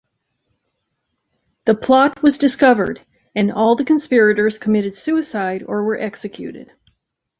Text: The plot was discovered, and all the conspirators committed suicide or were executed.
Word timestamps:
The 1.65 1.75
plot 1.75 2.23
was 2.23 2.39
discovered, 2.39 3.05
and 3.35 3.51
all 3.51 3.75
the 3.75 3.85
conspirators 3.85 4.57
committed 4.57 4.95
suicide 4.95 5.61
or 5.67 5.83
were 5.83 5.95
executed. 5.95 6.71